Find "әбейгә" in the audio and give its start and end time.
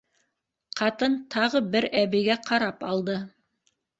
2.01-2.39